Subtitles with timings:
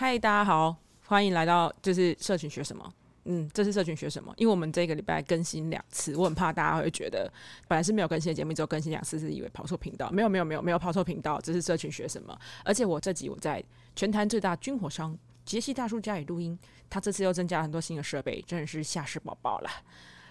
[0.00, 0.74] 嗨，大家好，
[1.08, 2.90] 欢迎来到就是社群学什么？
[3.24, 4.32] 嗯，这是社群学什么？
[4.38, 7.30] 因为我们这个礼拜更新两次，我很怕大家会觉得
[7.68, 10.10] 本来是没有更新的节目，只有更新两次，是以为跑错频道。
[10.10, 12.34] 没有，没有，没有，没有跑错频道，这是社群学什么？
[12.64, 13.62] 而且我这集我在
[13.94, 16.58] 全台最大军火商杰西大叔家里录音，
[16.88, 19.68] 他这次又增加了很多新的设备，真的是吓死宝宝了。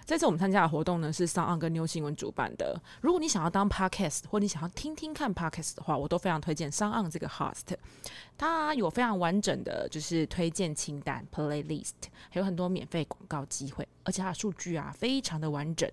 [0.09, 2.81] 这次我们参加的活动呢是上岸跟 New 新闻主办的。
[2.99, 7.77] 如果你想要当 podcast 或你想要听听看 podcast 的话，我都非常推荐上岸这个 host。
[8.35, 11.91] 它有非常完整的就是推荐清单 playlist，
[12.31, 15.87] 还有很多免费广告机会，而且它的数据啊非常的完整。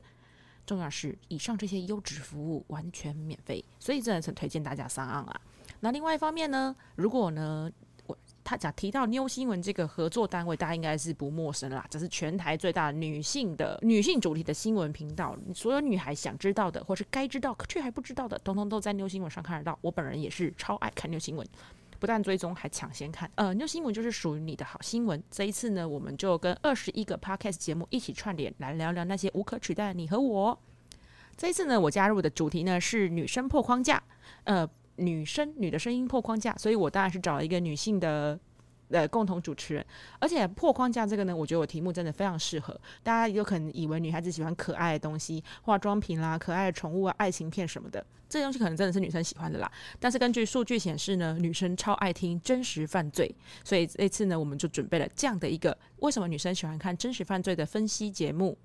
[0.64, 5.40] 重要是以上这些优质服务完全免费，所以真的很推荐大家上岸啊。
[5.80, 7.70] 那另外一方面呢，如果呢？
[8.46, 11.84] 他讲提到妞新闻这个合作单位，大家应该是不陌生啦。
[11.90, 19.76] 这是全台最大女性的女性主题的新闻频道，所有女孩想知道的或是该知道却还不知道的，通通都在妞新闻上看得到。
[19.80, 21.44] 我本人也是超爱看妞新闻，
[21.98, 23.28] 不但追踪，还抢先看。
[23.34, 25.20] 呃，妞新闻就是属于你的好新闻。
[25.28, 30.56] 这一次呢，我们就跟二十一个 podcast 节目一起串联，来聊聊那些无可取代的你和我。
[31.36, 34.00] 这一次呢，我加入的主题呢是女生破框架，
[34.44, 34.70] 呃。
[34.96, 38.38] 女生女的声音破框架，所以我当然是找了一个女性的
[38.90, 39.84] 呃共同主持人，
[40.18, 42.78] 而且破框架这个呢，我觉得我题目真的非常适合。
[43.02, 49.70] 大家有可能以为女孩子喜欢可爱的东西，化妆品啦、可爱的宠物啊、爱情片什么的，这些东西可能真的是女生喜欢的啦。
[49.98, 58.56] 但是根据数据显示呢，女生超爱听真实犯罪，所以这次呢，我们就准备了这样的一个为什么女生喜欢看真实犯罪的分析节目。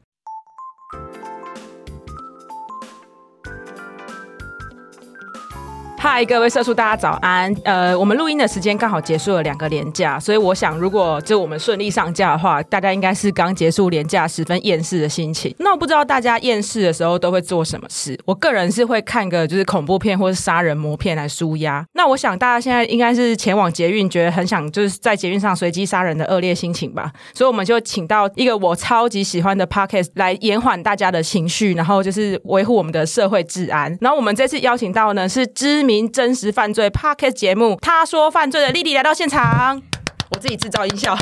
[6.03, 7.55] 嗨，各位社畜，大家早安。
[7.63, 15.53] 呃，我们录音的时间刚好结束了两个连假，所以我想，如果就我们顺利上架的话，大家应该是刚结束连假，十分厌世的心情。
[15.59, 18.19] 那我不知道大家厌世的时候都会做什么事？
[18.25, 21.85] 我个人是会看个就是恐怖片或是杀人魔片来舒压。
[21.94, 27.11] 那我想大家现在应该是前往捷运，觉得很想就是在捷运上随机杀人的恶劣心情吧。
[27.31, 33.95] 所以我们就请到一个我超级喜欢的 podcast 来延缓大家的情绪，然后就是维护我们的社会治安。
[34.01, 35.91] 然后我们这次邀请到呢是知名。
[35.91, 39.81] 名真实犯罪 Podcast 节目，他说犯罪的丽丽来到现场，
[40.29, 41.13] 我自己制造音效。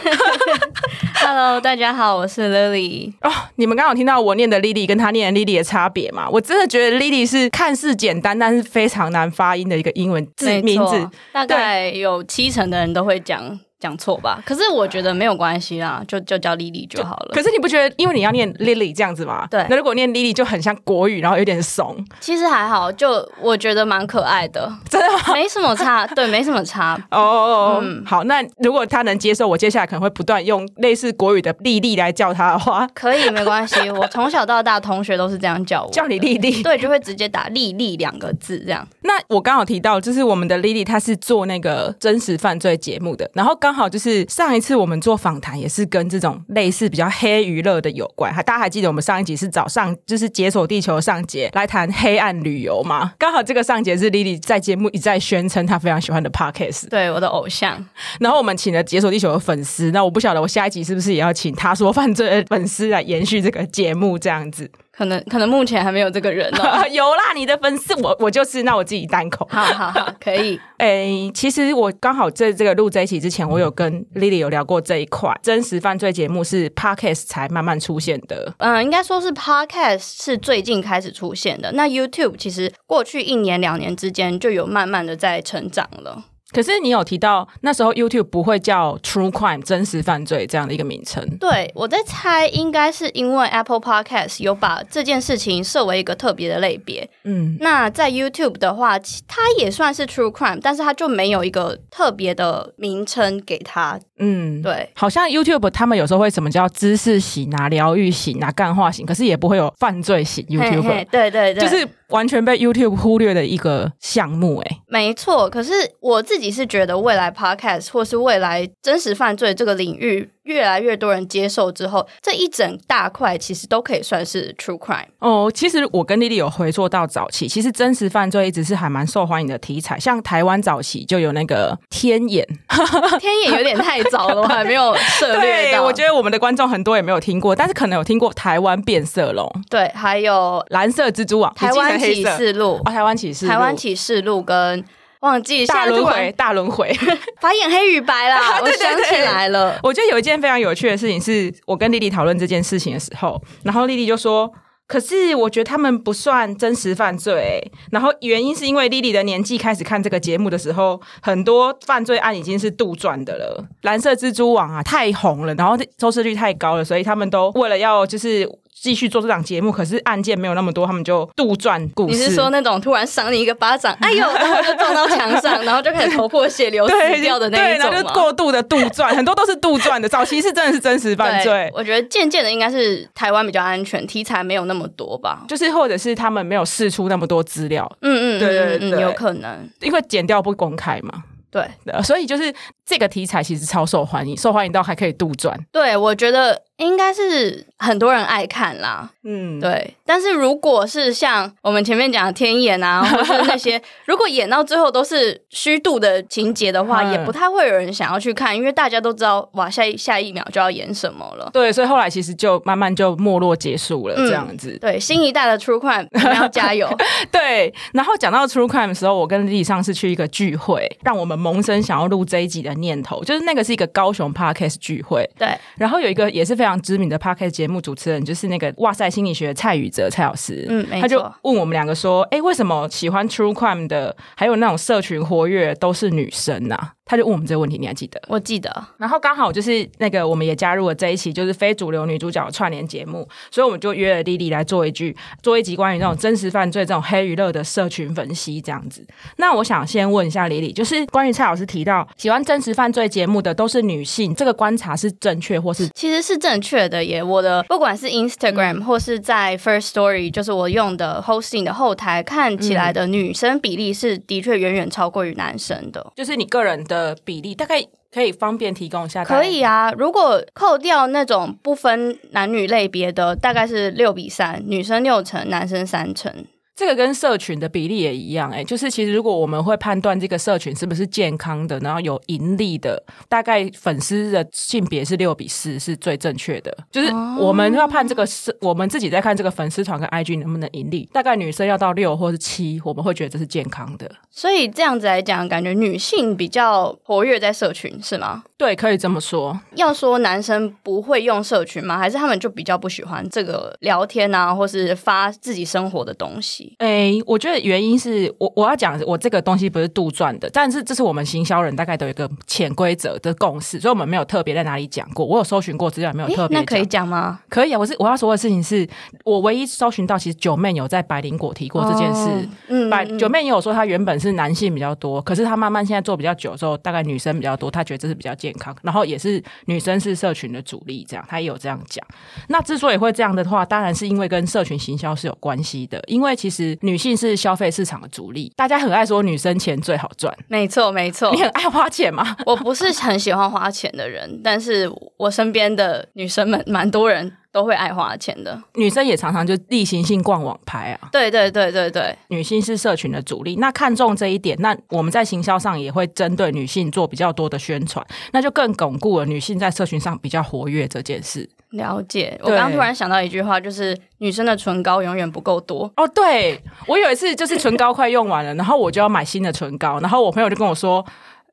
[1.20, 3.12] Hello，大家好，我是 Lily。
[3.22, 6.30] 哦，你们刚好听到我念的 Lily 跟他念的 Lily 的差别吗？
[6.30, 13.60] 我真的觉得 Lily 是看似简单，但是非常难发音的一个英文字名字，大概有七成的人都会讲。
[13.80, 14.42] 讲错吧？
[14.46, 17.32] 可是我觉得没有关系啦，就就叫 Lily 就好了。
[17.34, 19.48] 可是你不觉得，因为你要念 Lily 这样子吗？
[19.50, 19.66] 对。
[19.70, 22.04] 那如果念 Lily 就很像国语，然后有点怂。
[22.20, 26.06] 其实还好，就我觉得蛮可爱的，真的没什么差。
[26.14, 27.00] 对，没什么差。
[27.12, 28.24] 哦，嗯，好。
[28.26, 33.90] 那如果他能接受，我接下来可能会不断用类似国语的 Lily 来叫他的话，可以，没关系。
[33.90, 36.62] 我从小到大同学都是这样叫我，叫你 Lily。
[36.62, 38.86] 对，就会直接打 Lily 两个字这样。
[39.04, 44.50] 那我刚好提到，就是我们的 Lily，她是做那个真实犯罪节目的，然后刚好就是上。
[44.50, 53.14] 上一次我们做访谈也是跟这种类似比较黑娱乐的有关，还大家还记得我们上一集是早上就是解锁地球上节来谈黑暗旅游吗？
[53.20, 57.86] 刚好这个上节是 Lily 在节目一再宣称她非常喜欢的 Podcast，对我的偶像。
[58.20, 64.72] 然后我们请了解锁地球的粉丝，那我不晓得我下一集是不是也要请他说犯罪的粉丝来延续这个节目这样子。
[65.00, 70.60] 可能可能目前还没有这个人哦， 有啦，你的粉丝我我就是那我自己单口，好好好，可以。
[70.80, 78.54] 诶，其实我刚好在这个录这一期之前，我有跟 Lily 有聊过这一块，真实犯罪节目是 Podcast 才慢慢出现的。
[78.58, 81.72] 嗯，应该说是 Podcast 是最近开始出现的。
[81.72, 86.26] 那 YouTube 其实过去一年两年之间就有慢慢的在成长了。
[86.52, 91.24] 可是你有提到那时候 YouTube 不会叫 True Crime 真实犯罪这样的一个名称。
[91.40, 97.10] 对，我在猜，应该是因为 Apple Podcast 有把这件事情设为一个特别的类别。
[97.24, 104.00] 嗯，那在 YouTube 的话，它也算是 True Crime，但是它就没有一个特别的名称给它。
[104.18, 111.06] 嗯，对，好像 YouTube 他们有时候会什么叫知识型啊、疗愈型啊、干化型，可是也不会有犯罪型 YouTube。
[111.12, 111.88] 对对对，就是。
[112.10, 115.48] 完全被 YouTube 忽略的一个项目，哎，没错。
[115.48, 120.30] 可是我自己是觉得，未来 Podcast 或是未来真实犯罪这个领域。
[120.44, 125.52] 越来越多人接受之后，这一整大块其实都可以算是 true crime 哦。
[125.54, 130.00] 其实我跟丽丽有回溯到早期，其实真实犯罪一直是还蛮受欢迎的题材。
[130.00, 132.44] 像台湾早期就有那个天眼，
[133.20, 135.84] 天眼有点太早了，我还没有涉猎到。
[135.86, 144.84] 我觉得我们的观众很多也没有听过，但是可能有听过台湾变色龙，对，还有蓝色蜘蛛网、台湾启示录哦，台湾启示、台湾启示录跟。
[145.22, 146.94] 忘记大轮回，大轮回，
[147.42, 148.60] 法眼黑与白啦！
[148.64, 149.78] 我想起来了。
[149.84, 154.50] 我觉得有一件非常有趣的事情，是我跟丽丽讨论这件事情的时候，然后丽丽就说
[154.88, 157.70] ：“可是我觉得他们不算真实犯罪。
[157.92, 163.66] 然后原因是因为 Lily 的年纪开始看这个节目的时候，很多犯罪案已经是杜撰的了。
[163.82, 168.50] 蓝色蜘蛛网啊，太红了，然后收视率太高了，所以他们都为了要就是。
[168.82, 172.16] 继续做这档节目，可是案件没有那么多，他们就杜撰故事。
[172.18, 178.12] 你是说那种突然赏你一个巴掌，哎呦， 然后就撞到墙上，然后就开始头破血流 死掉的那一种吗？
[178.14, 180.08] 过度的杜撰，很多都是杜撰的。
[180.08, 181.70] 早期是真的是真实犯罪。
[181.74, 185.44] 我觉得渐渐的应该是台湾比较安全，题材没有那么多吧。
[185.48, 187.90] 就是或者是他们没有释出那么多资料。
[188.02, 191.24] 嗯嗯，对对对，有可能，因为剪掉不公开嘛。
[191.52, 191.68] 对，
[192.04, 192.54] 所以就是
[192.86, 195.54] 这个题材其实超受欢迎，受欢迎到还可以杜撰。
[195.72, 196.62] 对，我觉得。
[196.80, 199.96] 应该是很多人爱看啦，嗯，对。
[200.06, 211.50] 但是如果是像我们前面讲的天眼啊， 或者那些，如果演到最后都是虚度的情节的话，也不太会有人想要去看，因为大家都知道，哇，下一下一秒就要演什么了。
[211.52, 214.78] 对，所以后来其实就慢慢就没落结束了，这样子。
[214.80, 216.90] 对，新一代的 True Crime，我们要加油。
[217.30, 225.30] 对，然后讲到 True Crime 的时候，我跟丽上是去一个聚会，让我们萌生想要录这一集的念头，就是那个是一个高雄 Podcast 聚会。
[225.38, 226.69] 对，然后有一个也是非常。
[226.70, 236.78] 非常知名的 p o c a s t 节目主持人就是那个哇塞心理学蔡宇哲蔡老师，嗯，他就问我们两个说，哎，为什么喜欢 True Crime 的，还有那种社群活跃都是女生呢？
[237.10, 238.22] 他就问我们这个问题，你还记得？
[238.28, 238.72] 我记得。
[238.98, 249.04] 然后刚好就是那个，我们也加入了这一期，就是非主流女主角串联节目，所以我们就约了丽丽来做一句，做一集关于那种真实犯罪、这种黑娱乐的社群分析这样子。
[249.38, 255.90] 那我想先问一下丽丽，就是关于蔡老师提到喜欢真实犯罪节目的都是女性，这个观察是正确或是？
[255.96, 257.24] 其实是正确的耶。
[257.24, 266.99] 我的不管是 Instagram 或是在 First Story，就是我用的 Hosting 的后台看起来的女生比例是的确远远超过于男生的，就是你个人的。
[267.00, 267.82] 的比例大概
[268.12, 269.24] 可以方便提供一下？
[269.24, 276.46] 可以啊，如果扣掉那种不分男女类别的，大概是六比三，女生六成，男生三成。
[276.80, 286.74] 这个跟社群的比例也一样，哎，就是其实如果我们会判断这个社群是不是健康的，然后有盈利的，大概粉丝的性别是六比四是最正确的。
[286.90, 294.10] 就是我们要判这个是，我们自己在看这个粉丝团跟 IG 能不能盈利，大概女生要到六或是七，我们会觉得这是健康的。
[294.32, 298.44] 所以这样子来讲，感觉女性比较活跃在社群，是吗？
[298.56, 299.60] 对，可以这么说。
[299.76, 301.98] 要说男生不会用社群吗？
[301.98, 306.69] 还是他们就比较不喜欢这个聊天啊，或是发自己生活的东西？
[306.78, 315.26] 哎，我觉得原因是我我要讲，我这个东西不是杜撰的，但是这是我们行销人大概都有一个潜规则的共识，所以我们没有特别在哪里讲过。
[315.26, 316.58] 我有搜寻过资料，没有特别。
[316.58, 317.40] 那可以讲吗？
[317.50, 318.88] 可以啊，我是我要说的事情是，
[319.24, 322.50] 我唯一搜寻到，其实九妹有在百灵果提过这件事。
[322.68, 332.06] 嗯，百九妹也有说，她原本是男性比较多，可是她慢慢现在做比较久之后，大概女生比较多，她觉得这是比较健康，然后也是女生是社群的主力，这样她也有这样讲。
[332.48, 337.00] 那之所以会这样的话，当然是因为跟社群行销是有关系的，因为其实女。
[337.00, 340.38] 性是消费市场的主力，大家很爱说女生钱最好赚。
[340.50, 341.32] 没错，没错。
[341.32, 342.36] 你很爱花钱吗？
[342.46, 348.62] 我不是很喜欢花钱的人，但是我身边的女生们，蛮多人都会爱花钱的。
[348.76, 351.10] 女生也常常就例行性逛网拍啊。
[351.12, 361.50] 对对对对对，女性是社群的主力，那看中这一点，那我们在行销上也会针对女性做比较多的宣传，那就更巩固了女性在社群上比较活跃这件事。
[361.72, 365.92] 了解，我刚刚突然想到一句话，就是女生的唇膏永远不够多。
[365.98, 371.06] 哦，对我有一次就是唇膏快用完了，然后我就要买新的唇膏，然后我朋友就跟我说，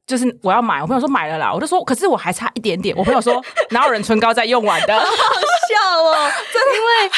[0.06, 6.30] 就是我要买，我朋友说买了啦，我就说可是我还差一点点，我朋友说哪有人唇膏在用完的，好笑哦，
[6.74, 7.10] 因为。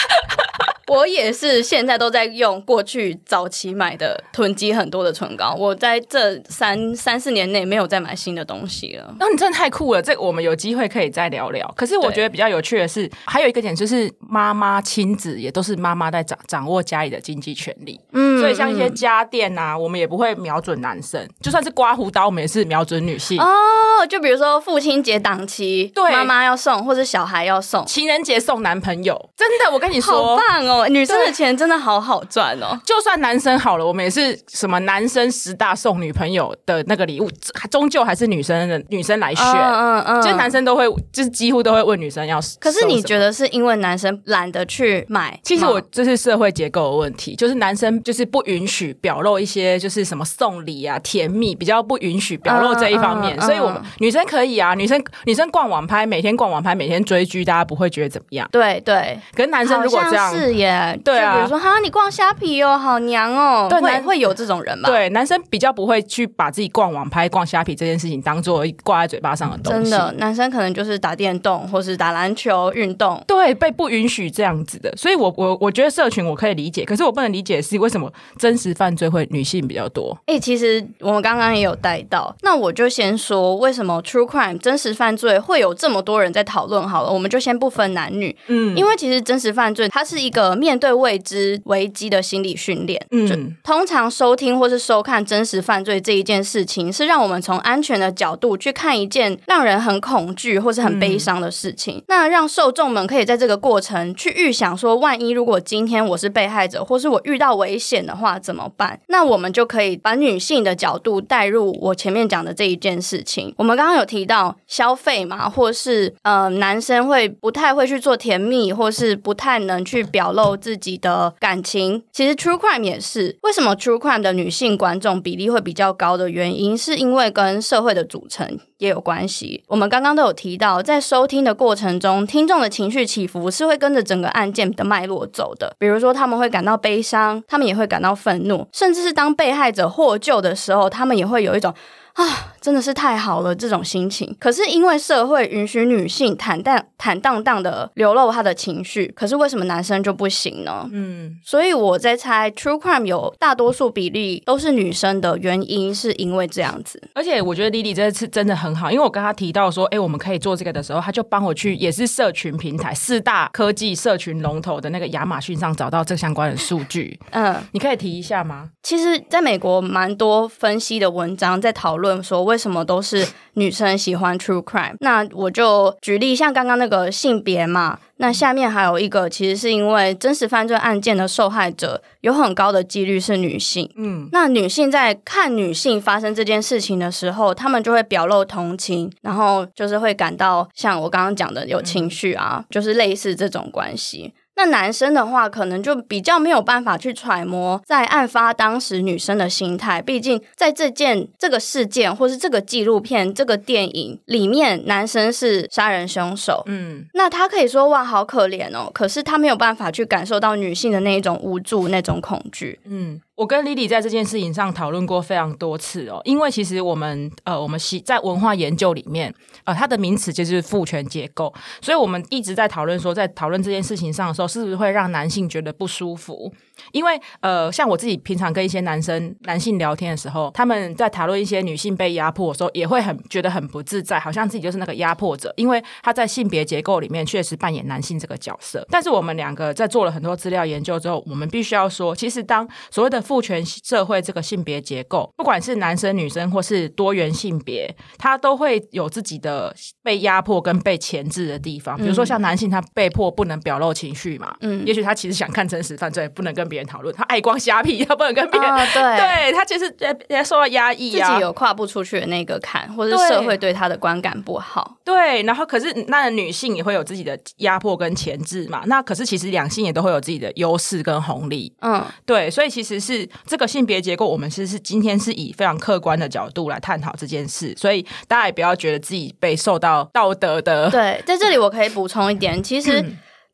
[0.88, 5.54] 我也是，现在都在用过去早期买的囤积很多的唇膏。
[5.58, 9.14] 我在这三三四年内没有再买新的东西了。
[9.20, 11.72] 那你真的太酷了，这个我们有机会可以再聊聊。
[11.76, 18.00] 可是我觉得比较有趣的是，还有一个点就是妈妈亲子也都是妈妈在掌掌握家里的经济权利。
[18.12, 23.38] 嗯，所以像一些家电啊，我们也不会瞄准男生，就算是刮胡刀，我们也是瞄准女性。
[23.38, 30.77] 哦，就比如说父亲节档期，对，妈妈要送，或者小孩要送，情人节送男朋友，真的，我跟你说，好棒哦。
[30.86, 32.78] 女生的钱真的好好赚哦！
[32.84, 37.28] 就算男生好了，我们也是什么男生十大送女朋友的那个礼物，
[37.70, 39.44] 终究还是女生的女生来选。
[39.44, 42.38] 嗯嗯，就男生都会，就是几乎都会问女生要。
[42.60, 45.38] 可是你觉得是因为男生懒得去买？
[45.42, 53.40] 其实我这是社会结构的问题，就是男生就是不允许表露一些，就是什么送礼啊、甜蜜，比较不允许表露这一方面。
[53.40, 58.48] 所以我们女生可以啊，女生女生逛网拍，每天逛网拍，每天追剧，大家不会觉得怎么样。
[58.52, 60.98] 对对，可是男生如果这样是耶。
[61.04, 64.88] 对啊，比如说哈，你逛虾皮哦，好娘哦，会会有这种人吧？
[64.88, 69.90] 对，男生比较不会去把自己逛网拍、逛虾皮这件事情当做挂在嘴巴上的东西。
[69.90, 73.22] 真的，男生可能就是打电动，或是打篮球、运动。
[73.26, 78.08] 对，被不允允许这样子的，所以我我我觉得社群我可以理解，可是我不能理解是为什么
[78.38, 80.16] 真实犯罪会女性比较多。
[80.26, 108.98] 哎，其实我们刚刚也有带到，那我就先说为什么 true crime 真实犯罪会有这么多人在讨论好了，我们就先不分男女，嗯，因为其实真实犯罪它是一个面对未知危机的心理训练，嗯，通常收听或是收看真实犯罪这一件事情，是让我们从安全的角度去看一件让人很恐惧或是很悲伤的事情，那让受众们可以在这个过程去预想说，万一如果今天我是被害者，或是我遇到危险的话怎么办？
[109.08, 113.54] 那我们就可以把女性的角度带入我前面讲的这一件事情。
[113.56, 122.02] 我们刚刚有提到消费嘛，或是呃男生会不太会去做甜蜜，或是不太能去表露自己的感情。
[122.12, 128.58] 其实 True Crime 也是，为什么 True Crime 的女性观众比例会比较高的原因，是因为跟社会的组成。
[128.78, 129.62] 也有关系。
[129.68, 135.74] 我们刚刚都有提到，在收听的过程中，听众的情绪起伏是会跟着整个案件的脉络走的。
[135.78, 141.74] 比如说，他们会感到悲伤，他们也会感到愤怒，甚至是当被害者获救的时候，他们也会有一种。
[142.14, 144.36] 啊，真的是太好了，这种心情。
[144.40, 150.84] 可是因为社会允许女性坦荡坦荡荡的流露她的情绪，可是为什么男生就不行呢？
[150.90, 157.00] 嗯，所以我在猜，True Crime 有大多数比例都是女生的原因，是因为这样子。
[157.14, 167.20] 而且我觉得 Lily 这次真的很好，因为我跟他提到说，哎，我们可以做这个的时候，他就帮我去，也是社群平台四大科技社群龙头的那个亚马逊上找到这相关的数据。
[167.32, 168.70] 嗯，你可以提一下吗？
[168.82, 172.08] 其实，在美国蛮多分析的文章在讨论。
[172.08, 174.94] 论说为什么都是女生喜欢 true crime？
[175.00, 183.90] 那我就举例，像刚刚那个性别嘛，那下面还有一个，其实是因为真实犯罪案件的受害者有很高的几率是女性。
[183.96, 194.34] 嗯，那女性在看女性发生这件事情的时候，她们就会表露同情，然后就是会感到像我刚刚讲的有情绪啊，就是类似这种关系。
[194.58, 200.02] 那男生的话，可能就比较没有办法去揣摩在案发当时女生的心态。
[200.02, 206.64] 毕竟在这件这个事件，或是这个纪录片、这个电影里面，男生是杀人凶手。
[206.66, 208.90] 嗯，那他可以说哇，好可怜哦。
[208.92, 212.80] 可是他没有办法去感受到女性的那一种无助、那种恐惧。
[212.84, 213.20] 嗯。
[213.38, 226.52] 我跟 Lily 在这件事情上讨论过非常多次哦，因为其实我们呃，我们西在文化研究里面，呃，它的名词就是父权结构，所以我们一直在讨论说，在讨论这件事情上的时候，是不是会让男性觉得不舒服？
[226.92, 238.86] 因为呃，像我自己平常跟一些男生男性聊天的时候，他们在谈论一些女性被压迫的时候，也会很觉得很不自在，好像自己就是那个压迫者，因为他在性别结构里面确实扮演男性这个角色。
[238.90, 251.96] 但是我们两个在做了很多资料研究之后，我们必须要说，其实当所谓的父权社会这个性别结构，不管是男生女生或是多元性别，他都会有自己的被压迫跟被钳制的地方。
[251.96, 264.96] 比如说像男性，他被迫不能表露情绪嘛，嗯，也许他其实想看真实犯罪，不能跟别人讨论，他爱光瞎屁， 他不能跟别人对， 对他其实在受到压抑啊，自己有跨不出去的那个坎，或者社会对他的观感不好。
[265.04, 271.70] 对，然后可是那女性也会有自己的压迫跟钳制嘛，那可是其实两性也都会有自己的优势跟红利。
[271.82, 273.58] 嗯，对，所以其实是这。
[273.58, 280.88] 个性别结构，我们是是今天是以非常客观的角度来探讨这件事，所以大家也不要觉得自己被受到道德的。
[280.88, 283.04] 对，在这里我可以补充一点，其实。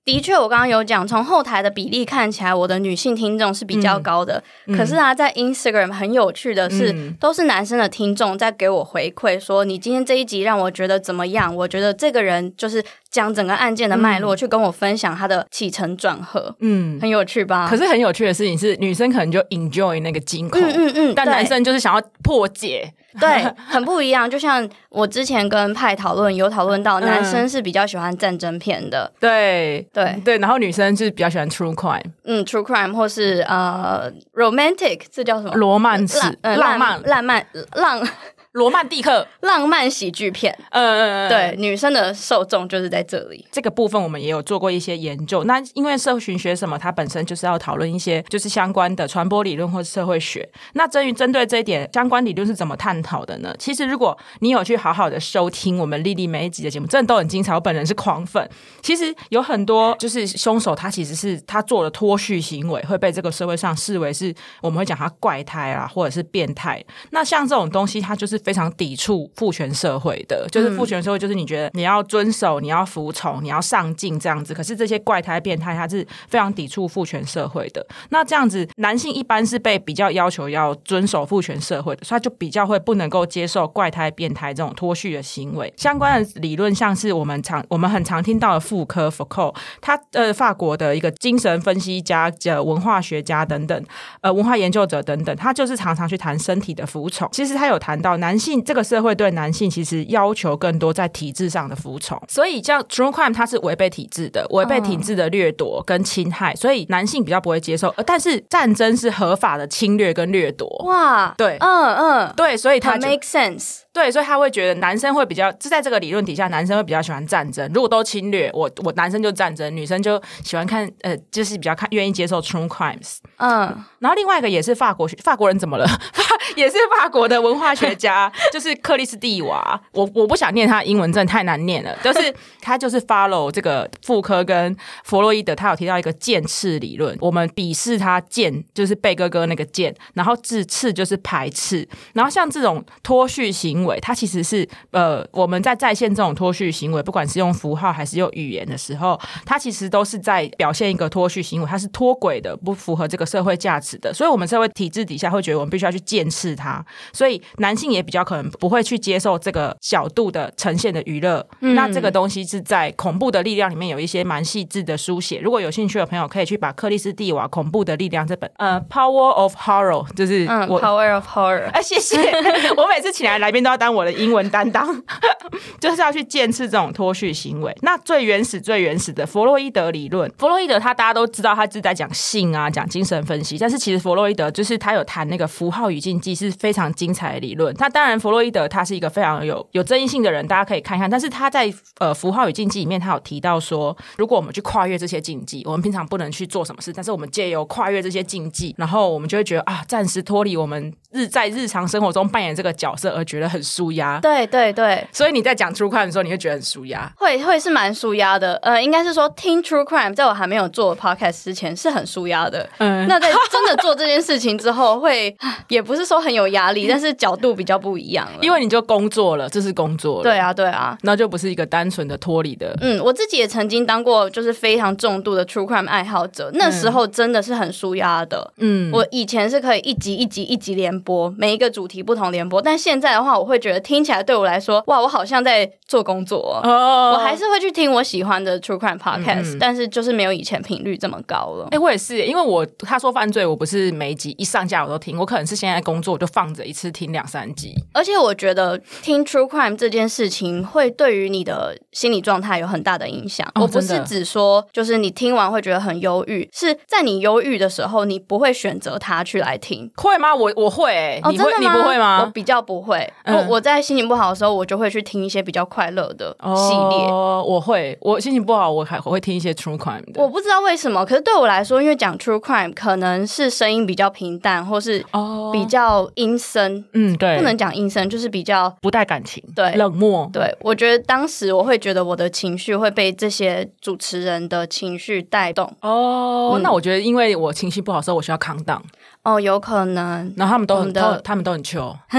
[0.04, 4.42] 的确，我刚刚有讲，从后台的比例看起来，我的女性听众是比较高的。
[4.76, 11.56] 可是啊，在 Instagram 很有趣的是，都是男生的听众在给我回馈，说你今天这一集让我觉得怎么样？
[11.56, 17.66] 我觉得这个人就是讲整个案件的脉络，去跟我分享他的起承转合，嗯，很有趣吧？
[17.66, 22.92] 可是很有趣的事情是，女生可能就 enjoy 那个惊恐，嗯嗯嗯，但男生就是想要破解。
[23.20, 24.28] 对，很不一样。
[24.28, 35.54] 就像我之前跟派讨论，有讨论到男生是比较喜欢战争片的，对对对，然后女生是比较喜欢 true crime，嗯，true crime 或是呃 romantic，这叫什么？
[35.54, 38.06] 罗曼史，浪漫浪漫浪。
[38.54, 43.44] 罗曼蒂克浪漫喜剧片，呃，对，女生的受众就是在这里。
[43.50, 45.42] 这个部分我们也有做过一些研究。
[45.42, 50.48] 那因为社群学什么，它本身就是要讨论一些就是相关的传播理论或者社会学。
[50.74, 53.52] 那针于针对这一点，相关理论是怎么探讨的呢？
[53.58, 57.52] 其实如果你有去好好的收听我们丽丽每一集的节目，真的都很精彩。
[57.52, 58.48] 我本人是狂粉。
[58.80, 64.32] 其实有很多就是凶手，他其实是他做了脱序行为，会被这个社会上视为是
[64.62, 66.80] 我们会讲他怪胎啊，或者是变态。
[67.10, 68.40] 那像这种东西，它就是。
[68.44, 74.52] 非常抵触父权社会的，就是父权社会就是你觉得你要遵守、你要服从、你要上进这样子。
[74.54, 77.84] 可是这些怪胎变态，他是非常抵触父权社会的。
[78.10, 85.72] 那这样子，男性一般是被比较要求要遵守父权社会的，所以他就比较会不能够接受怪胎变态这种脱序的行为。
[85.76, 93.84] 相关的理论像是我们常我们很常听到的妇科 Foucault，他呃法国的一个精神分析家、呃文化学家等等，
[94.20, 97.28] 呃文化研究者等等，他就是常常去谈身体的服从。
[97.32, 107.94] 其实他有谈到男性这个社会对男性其实要求更多在体制上的服从，所以像 true crime 它是违背体制的，违背体制的掠夺跟侵害，所以男性比较不会接受。
[108.06, 110.68] 但是战争是合法的侵略跟掠夺。
[110.84, 113.80] 哇，对，嗯嗯，对，所以他 make sense。
[113.92, 117.70] 对，所以他会觉得男生会比较，就在这个理论底下，男生会比较喜欢战争。
[117.72, 123.18] 如果都侵略，我我男生就战争，女生就喜欢看，呃，就是比较看愿意接受 true crimes。
[123.36, 125.86] 嗯，然后另外一个也是法国学法国人怎么了？
[126.54, 129.80] 也是法国的文化学家， 就是克里斯蒂娃。
[129.92, 131.96] 我我不想念他英文，真的太难念了。
[132.02, 137.16] 就是 他就是 follow 这个妇科跟弗洛伊德，他有提到一个剑刺理论。
[137.20, 141.88] 我们鄙视他剑，就是贝哥哥那个剑，然后自刺就是排斥。
[142.12, 143.94] 然后像这种脱序行为。
[144.02, 154.12] 它其实是呃，我们在在线这种脱序行为，不管是用符号还是用语言的时候，它其实都是在表现一个脱序行为，它是脱轨的，不符合这个社会价值的。
[154.12, 156.84] 所以，我们社会体制底下会觉得我们必须要去见识它。
[157.12, 161.46] 所以，男性也比较可能不会去接受这个角度的呈现的娱乐。
[161.60, 165.38] 那这个东西是在《恐怖的力量》里面有一些蛮细致的书写。
[165.38, 171.70] 如果有兴趣的朋友，可以去把克里斯蒂瓦《恐怖的力量》这本呃《Power of Horror》就是我 Power of Horror。
[171.70, 172.16] 哎，谢谢。
[172.76, 173.74] 我每次请来来宾都要。
[173.76, 174.86] 当我的英文担当，
[175.78, 177.76] 就是要去见识这种脱序行为。
[177.82, 183.58] 那最原始、最原始的弗洛伊德理论，弗洛伊德他大家都知道，他是在讲性啊，讲精神分析。
[183.58, 187.74] 但是其实弗洛伊德就是他有谈那个符号语境记，是非常精彩的理论。
[187.74, 191.10] 他当然，弗洛伊德他是一个非常有有争议性的人，大家可以看看。
[191.10, 203.62] 但是他在呃符号与禁忌里面，他有提到说，如果我们去跨越这些禁忌，我们平常不能去做什么事，但是我们借由跨越这些禁忌，然后我们就会觉得啊，暂时脱离我们日在日常生活中扮演这个角色，而觉得很。
[203.64, 208.54] 舒压，对对对，所以你在讲 true crime 的时候，你会觉得很舒压，会会是蛮舒压的。
[208.56, 212.68] 呃，应该是说听 true crime，在我还没有做 podcast 之前是很舒压的。
[212.78, 215.34] 嗯， 那在真的做这件事情之后，会
[215.68, 218.38] 也不是说很有压力，但是角度比较不一样了。
[218.40, 220.22] 因为你就工作了，这是工作了。
[220.22, 222.76] 对啊，对啊，那就不是一个单纯的脱离的。
[222.80, 228.52] 嗯，我自己也曾经当过就是非常重度的 true crime 爱好者，那时候真的是很舒压的。
[228.58, 234.34] 嗯，我以前是可以一集一集一集连播，每一个主题不同连播，但现在的话，我会觉得听起来对。
[234.34, 236.60] 我来说，哇，我好像在做工作。
[236.64, 241.68] 哦我还是会去听我喜欢的 True Crime Podcast，但是就是没有以前频率这么高了。
[241.70, 247.74] 哎，我也是，因为我他说犯罪，我不是每一集一上架我都听，我可能是现在工作我就放着一次听两三集。
[247.92, 253.46] 而且我觉得听 True Crime 这件事情会对于你的心理状态有很大的影响。
[253.60, 260.34] 我不是只说就是你听完会觉得很忧郁，是在你忧郁的时候，你不会选择它去来听，会吗？
[260.34, 262.22] 我我会，哦，真的你不会吗？
[262.24, 263.10] 我比较不会。
[263.26, 264.24] 我我在心情不好。
[264.30, 267.06] 的时候，我就会去听一些比较快乐的系列。
[267.08, 270.22] 哦我会，我心情不好，我还会听一些 true crime 的。
[270.22, 275.04] 我不知道为什么，可是对我来说，因为讲 true crime 可能是声音比较平淡，或是
[275.52, 276.84] 比较阴森。
[276.92, 280.28] 嗯，对，不能讲阴森，就是比较不带感情，对，冷漠。
[280.32, 285.70] 对，我觉得当时我会觉得我的情绪会被这些主持人的情绪带动。
[285.80, 288.82] 哦，那我觉得，因为我情绪不好的时候，我需要扛档。
[289.24, 290.32] 哦，有可能。
[290.36, 291.84] 然后他们都很都，他们都很穷。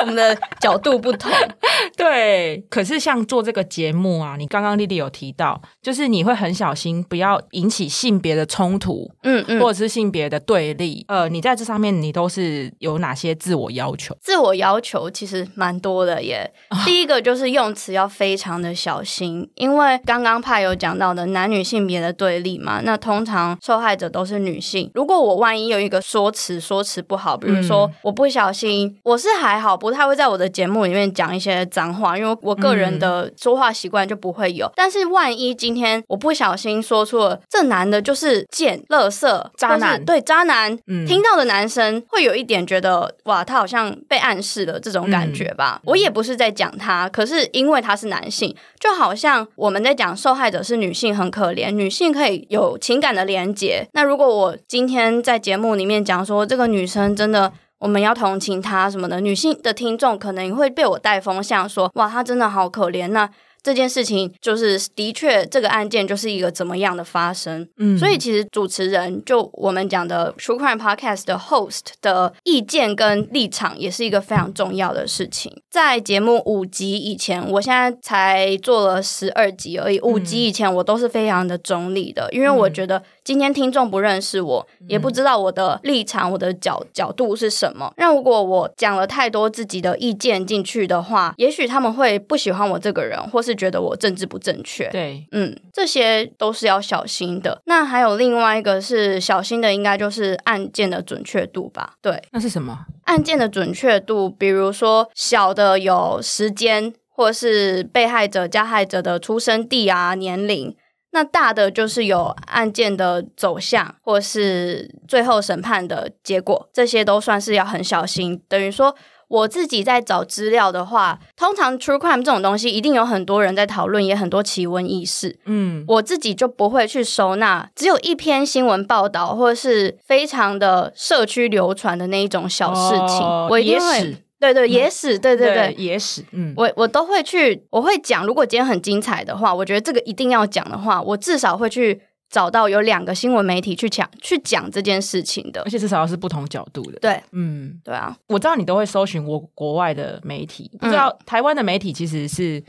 [0.00, 1.30] 我们的角度不同。
[1.96, 11.04] 对，可是像做这个节目啊，你刚刚丽丽有提到，就是你会很小心，不要引起性别的冲突，嗯嗯，或者是性别的对立。
[11.08, 14.16] 呃，你在这上面，你都是有哪些自我要求？
[14.20, 16.52] 自我要求其实蛮多的耶。
[16.84, 24.90] 第一个就是用词要非常的小心，因为刚刚派有讲到的男女性别的对立嘛，那通常受害者都是女性。
[24.94, 34.70] 如果我万一有一个说辞说辞不好，比如说我不小心，我是还好，不太会在我的节目里面讲一些脏话，因为我个人的说话习惯就不会有。
[34.74, 45.80] 但是万一今天我不小心说出了这男的就是贱、乐色、渣男，对渣男，听到的男生会有一点觉得哇，他好像被暗示了这种感觉吧？
[45.84, 53.86] 我也不是在讲他，可是因为他是男性，就好像我们在讲受害者是女性很可怜，女性可以有情感的连接。
[53.92, 63.08] 那如果我今天在节目里面讲说这个女生真的，我们要同情她什么的，女性的听众可能会被我带风向，说哇，她真的好可怜。
[63.08, 63.28] 那
[63.62, 67.66] 这件事情就是的确这个案件就是一个怎么样的发生。
[67.78, 75.50] 嗯，所以其实主持人就我们讲的 True Crime Podcast 的 host 的意见跟立场也是一个非常重要的事情。
[75.70, 79.98] 在节目五集以前，我现在才做了十二集而已。
[80.00, 83.02] 五集以前我都是非常的中立的，因为我觉得。
[83.24, 87.90] 今天听众不认识我，也不知道我的立场、我的角角度是什么。
[87.96, 94.90] 那如果我讲了太多自己的意见进去的话，也许他们会不喜欢我这个人，或是觉得我政治不正确。
[94.90, 97.62] 对，嗯，这些都是要小心的。
[97.64, 101.94] 那还有另外一个是小心的，应该就是案件的准确度吧？
[102.02, 102.84] 对，那是什么？
[103.04, 110.76] 案件的准确度，比如说小的有时间，或是被害者、加害者的出生地啊、年龄。
[111.14, 118.42] 那大的就是有案件的走向，或是最后审判的结果，这些都算是要很小心。
[118.48, 118.92] 等于说，
[119.28, 125.38] 我自己在找资料的话，通常 true crime 这种东西，一定有很多人在讨论，也很多奇闻异事。
[125.44, 134.16] 嗯，我自己就不会去收纳，只有一篇新闻报道，或者是非常的社区流传的那一种小事情，我一定会。
[134.38, 138.26] 对对，野史，对对对，野史，嗯，我我都会去，我会讲。
[138.26, 146.98] 如果今天很精彩的话，我觉得这个一定要讲的话，我至少会去找到有两个新闻媒体去讲去讲这件事情的，而且至少要是不同角度的。
[147.00, 152.62] 对，嗯，对啊，我知道你都会搜寻我国外的媒体，不知道台湾的媒体其实是。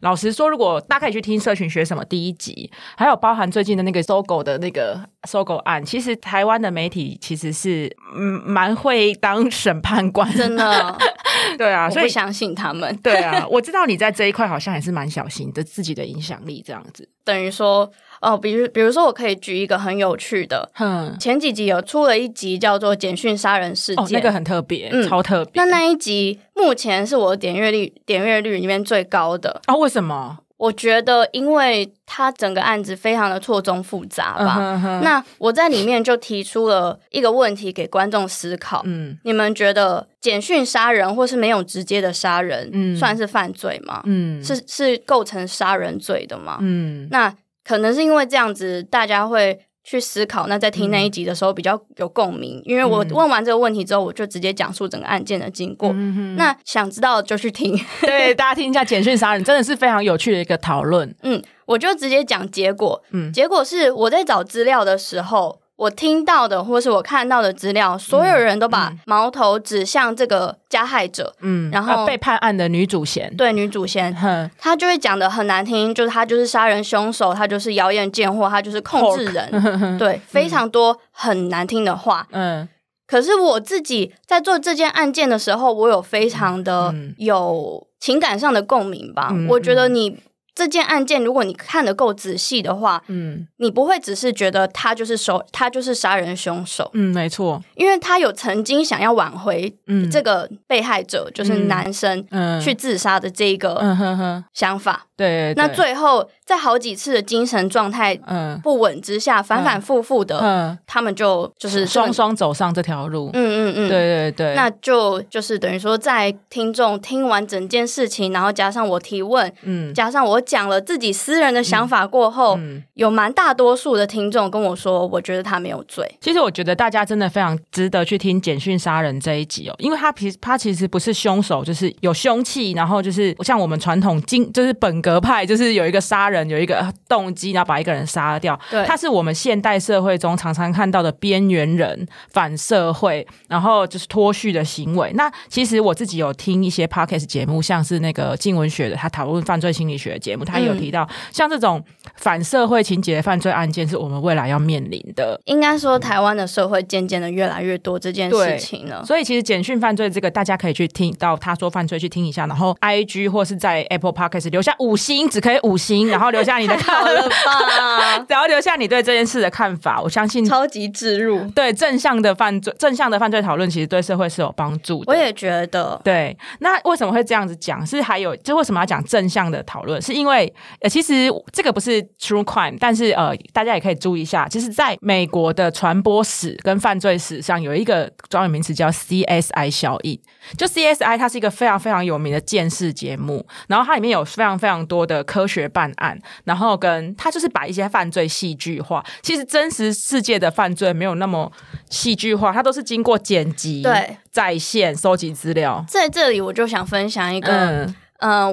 [0.00, 10.96] 老实说，如果大家可以去听《社群学什么》第一集，还有包含最近的那个搜狗的那个搜狗案，其实台湾的媒体其实是嗯蛮会当审判官，真的，
[11.58, 12.94] 对啊，所以相信他们。
[13.02, 17.90] 对啊，我知道你在这一块好像也是蛮小心的，自己的影响力这样子， 等于说。
[18.20, 20.70] 哦，比如比如说，我可以举一个很有趣的，
[21.18, 25.52] 前几集有出了一集叫做《简讯杀人事件》，那个很特别，超特别。
[25.54, 29.74] 那那一集目前是我点阅率点阅率里面最高的啊？
[29.76, 30.38] 为什么？
[30.58, 35.00] 我觉得，因为它整个案子非常的错综复杂吧。
[35.04, 44.00] 那我在里面就提出了一个问题给观众思考：嗯，你们觉得简讯杀人或是没有直接的杀人，嗯，算是犯罪吗？
[44.06, 46.56] 嗯，是是构成杀人罪的吗？
[46.62, 47.34] 嗯，那。
[47.66, 50.46] 可能是因为这样子，大家会去思考。
[50.46, 55.92] 那在听那一集的时候比较有共鸣，因为我问完这个问题之后，我就直接讲述整个案件的经过。
[56.36, 61.14] 那想知道就去听，对大家听一下简讯杀人，真的是非常有趣的一个讨论。
[61.22, 63.02] 嗯，我就直接讲结果。
[63.10, 65.60] 嗯，结果是我在找资料的时候。
[65.76, 74.14] 我听到的或是我看到的资料，所有人都把矛头指向这个加害者，嗯，然后被判案的女主嫌，对女主嫌，
[74.58, 82.66] 她就会讲的很难听，就是她就是杀人凶手，她就是妖艳贱货，她就是控制人， 对，非常多很难听的话，嗯，
[83.06, 90.18] 可是我自己在做这件案件的时候，我有非常的有情感上的共鸣吧，我觉得你。
[90.56, 106.28] 这件案件，如果你看得够仔细的话，嗯，你不会只是觉得他就是手，他就是杀人凶手，嗯，没错，因为他有曾经想要挽回，嗯，这个被害者就是男生，嗯，去自杀的这个想法，对，那最后。
[106.46, 108.16] 在好几次的精神状态
[108.62, 110.78] 不稳之下，反反复复的，嗯。
[110.86, 113.30] 他们就就是双双走上这条路。
[113.32, 114.54] 嗯嗯嗯，对对对。
[114.54, 122.56] 那就就是等于说，在听众听完整件事情，然后加上我提问，嗯，加上我讲了自己私人的想法过后，
[122.94, 126.08] 有蛮大多数的听众跟我说，我觉得他没有罪。
[126.20, 136.36] 其实我觉得大家真的非常值得去听简讯杀人这一集哦，因为他其实他其实不是凶手，就是有凶器，然后就是像我们传统经就是本格派，就是有一个杀人。
[136.36, 138.58] 人有一个动机，然后把一个人杀掉。
[138.70, 145.10] 对，他是我们现代社会中常常看到的边缘人、反社会，然后就是脱序的行为。
[145.14, 151.82] 那其实我自己有听一些 podcast 节目，像是那个静文学的，他讨论犯罪心理学的节目，他有提到像这种
[152.16, 155.40] 反社会情节犯罪案件，是我们未来要面临的。
[155.46, 159.04] 应该说，台湾的社会渐渐的越来越多这件事情了。
[159.04, 166.26] 所以，其实简讯犯罪这个，大家可以去听到他说犯罪去听一下，然后 I G 或是在 Apple Podcast 留下五星，只可以五星，然后。
[166.36, 170.02] 留下你的看法， 然后留下你对这件事的看法。
[170.02, 175.10] 我相信超级植入，对正向的犯罪，正向的犯罪讨论，其实对社会是有帮助的。
[175.10, 176.36] 我也觉得，对。
[176.58, 177.86] 那为什么会这样子讲？
[177.86, 180.02] 是还有，就为什么要讲正向的讨论？
[180.02, 190.18] 是因为呃，其实这个不是 true crime，但是呃，大家也可以注意一下，其实在美国的传播史跟犯罪史上，有一个专有名词叫 CSI 效应。
[190.56, 199.04] 就 CSI，它是一个非常非常有名的电视节目，然后它里面有非常非常多的科学办案，然后跟它就是把一些犯罪戏剧化。
[199.22, 201.50] 其实真实世界的犯罪没有那么
[201.90, 205.84] 戏剧化，它都是经过剪辑、对在线收集资料。
[205.88, 207.52] 在这里，我就想分享一个。
[207.52, 207.94] 嗯，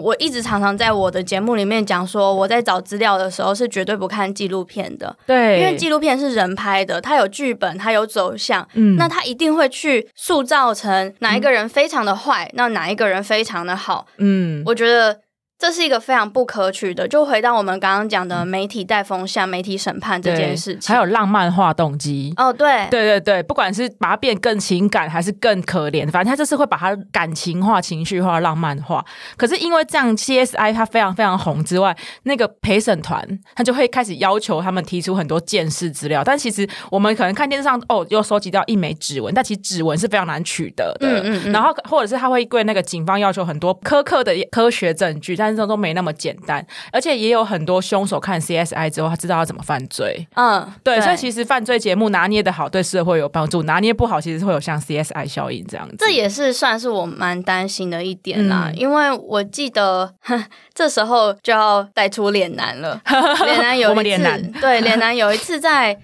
[0.01, 5.15] 我一直常常在我的节目里面讲说，我在找资料的时候是绝对不看纪录片的。
[5.25, 14.07] 对，因为纪录片是人拍的，它有剧本，它有走向，嗯，那它一定会去塑造成哪一个人非常的坏，那哪一个人非常的好。
[14.17, 15.19] 嗯，我觉得。
[15.63, 22.33] 这是一个非常不可取的，就回到我们刚刚讲的媒体带风向、媒体审判这件事情，还有浪漫化动机。
[22.35, 29.05] 哦，对，对对对，不管是把它变更情感，还是更可怜，反正他就是会把它感情化、情绪化、浪漫化。
[29.37, 36.25] 可是因为这样，CSI 它非常非常红之外，那个陪审团他就会开始要求他们提出很多见识资料。
[36.25, 41.21] 但其实我们可能看电视上哦，又收集到一枚指纹，但其实指纹是非常难取得的。
[41.23, 41.53] 嗯嗯。
[41.53, 45.63] 然后或者是他会对那个警方要求很多苛刻的科学证据，但是。
[45.63, 50.27] 都都没那么简单，而且也有很多凶手看 CSI 之后，他知道要怎么犯罪。
[50.35, 55.95] 嗯，对，所以其实犯罪节目拿捏的好，对社会有帮助；拿捏不好，其实会有像 CSI 效应这样子。
[55.99, 60.13] 这也是算是我蛮担心的一点啦，因为我记得
[60.73, 62.99] 这时候就要带出脸男了。
[63.45, 65.97] 脸男有一次， 对，脸男有一次在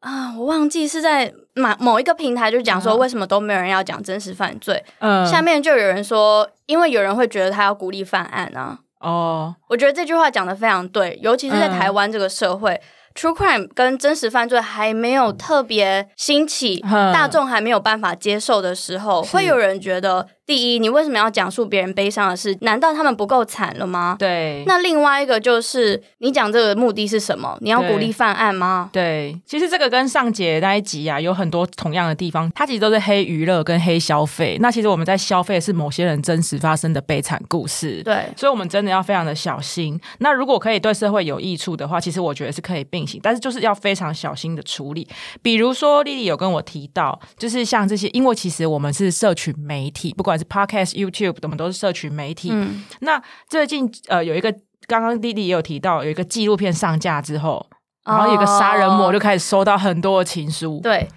[0.00, 4.82] 啊，我忘记是在某某一个平台，就讲说为什么都没有人要讲真实犯罪。
[4.98, 8.78] 嗯，下面就有人说，因为有人会觉得他要鼓励犯案啊。
[9.04, 12.80] 哦，我觉得这句话讲的非常对，尤其是在台湾这个社会。
[13.14, 22.54] True crime 跟真实犯罪还没有特别兴起，大众还没有办法接受的时候，会有人觉得：第一，你为什么要讲述别人悲伤的事？
[22.60, 24.16] 难道他们不够惨了吗？
[24.18, 24.62] 对。
[24.66, 27.56] 那另外一个就是，你讲这个目的是什么？
[27.60, 28.90] 你要鼓励犯案吗？
[28.92, 29.40] 对。
[29.46, 34.58] 其实这个跟上节那一集啊，有很多同样的地方，它其实都是黑娱乐跟黑消费。
[34.60, 38.02] 那其实我们在消费是某些人真实发生的悲惨故事。
[38.02, 38.28] 对。
[38.36, 39.98] 所以，我们真的要非常的小心。
[40.18, 43.18] 那如果可以对社会有益处的话，其实我觉得是可以并行。
[43.22, 45.08] 但是就是要非常小心的处理，
[45.40, 52.52] 比如说丽丽有跟我提到，就是像这些，因为其实我们是社群媒体，不管是 Podcast、YouTube，我们都是社群媒体。
[53.00, 54.52] 那最近呃有一个，
[54.86, 57.66] 刚刚弟弟也有提到，有一个纪录片上架之后，
[58.04, 61.08] 然后有个杀人魔就开始收到很多的情书，对。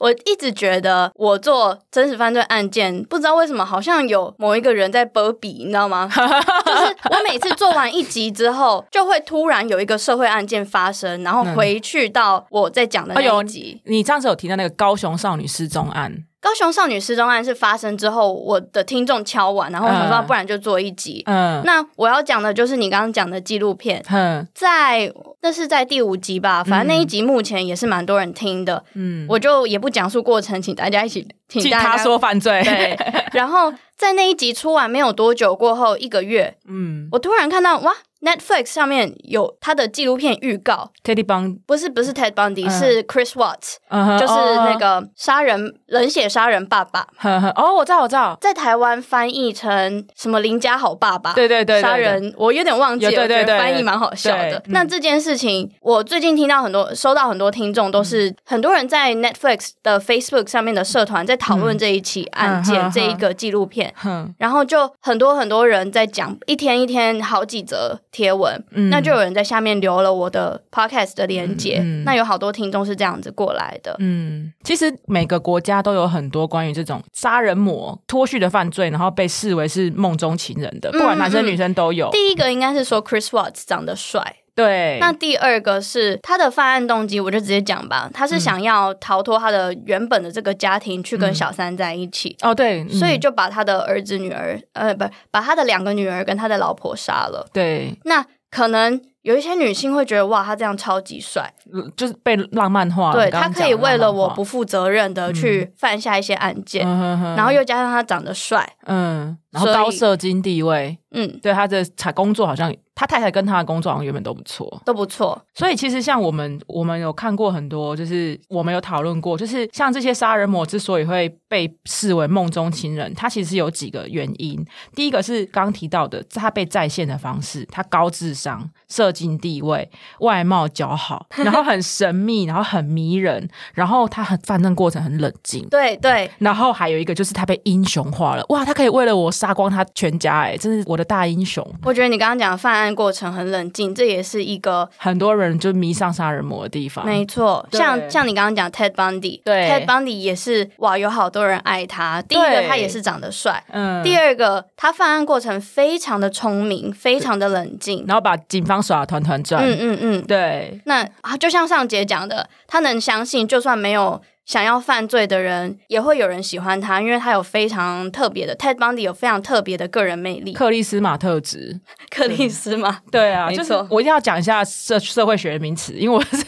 [0.00, 6.08] 我一直觉得我做真实犯罪案件，不知道为什么好像有某一个人在波比，你知道吗？
[6.10, 13.80] 就是我每次做完一集之后，就会突然有一个社会案件发生，然后回去到我在讲的那一集。
[13.84, 16.24] 你上次有提到那个高雄少女失踪案。
[16.44, 21.22] 高雄少女失踪案是发生之后，我的听众敲完，然后我想说，不然就做一集。
[21.24, 24.04] 嗯，那我要讲的就是你刚刚讲的纪录片。
[24.10, 28.84] 嗯，在那是在第五集吧，反正那一集目前也是蛮多人听的。
[28.92, 32.62] 嗯，我就也不讲述过程，请大家一起听他说犯罪。
[32.62, 32.94] 对，
[33.32, 37.90] 然后在那一集出完没有多久过后，一个月，嗯，我突然看到哇。
[38.24, 43.76] Netflix 上面有他的纪录片预告，Ted Bundy 不是不是 Ted Bundy 是 Chris Watts，
[44.18, 47.06] 就是那个杀人冷血杀人爸爸。
[47.54, 51.34] 哦，我知道我知道，在台湾翻译成什么林家好爸爸？
[51.34, 54.62] 对对对，杀人我有点忘记了，对对对，翻译蛮好笑的。
[54.68, 63.92] 那这件事情，我最近听到很多，收到很多听众都是很多人在 Netflix 的 Facebook 上面的社团在讨论这一起案件这一个纪录片，
[64.38, 68.00] 然后就很多很多人在讲，一天一天好几则。
[68.14, 73.96] 贴文，那就有人在下面留了我的 podcast 的连接，那有好多听众是这样子过来的。
[73.98, 82.08] 嗯，其实每个国家都有很多关于这种杀人魔脱序的犯罪，然后被视为是梦中情人的，不管男生女生都有。
[82.12, 84.36] 第一个应该是说 Chris Watts 长得帅。
[84.54, 92.36] 对，那第二个是他的犯案动机，我就直接讲吧，他是想要逃脱他的原本的这个家庭，去跟小三在一起。
[92.42, 97.46] 哦，对，所以就把他的儿子、女儿，呃，不，把他的两个女儿跟他的老婆杀了。
[97.52, 99.00] 对，那可能。
[99.24, 101.50] 有一些女性会觉得哇，他这样超级帅，
[101.96, 103.10] 就是被浪漫化。
[103.10, 106.86] 对他可以为了我不负责任的去犯下一些案件，
[107.34, 115.40] 然后又加上他长得帅，嗯，然后高社经地位，嗯，对他的才工作好像他太太跟他的工作好像原本都不错，都不错。
[115.54, 124.64] 所以其实像我们，我们有看过很多，就是我们有讨论过，就是像这些杀人魔之所以会被视为梦中情人，他其实有几个原因。
[124.94, 136.30] 第一个是刚刚提到的，他被在线的方式，他高智商，社经地位，外貌姣好， 然后很神秘，然后很迷人，然后他很犯案过程很冷静，对对。
[136.38, 141.64] 然后还有一个就是他被英雄化了，哇，他可以为了我杀光他全家，哎，真是我的大英雄。
[141.82, 147.06] 我觉得你刚刚讲犯案过程很冷静，这也是一个很多人就迷上杀人魔的地方。
[147.06, 152.20] 没错，像像你刚刚讲 Ted Bundy，对，Ted Bundy 也是哇，有好多人爱他。
[152.22, 159.62] 第一个他也是长得帅，嗯，第二个他犯案过程非常的聪明，非常的冷静，然后把警方耍团团转。
[159.62, 160.80] 嗯嗯嗯，对。
[160.86, 171.80] 那啊就像上节讲的，他能相信，就算没有想要犯罪的人，也会有人喜欢他，因为他有非常特别的 Ted Bundy 有非常特别的个人魅力，克里斯马特质，
[172.10, 176.44] 克里斯马，对啊，就是我一定要讲一下社社会学的名词，因为我是。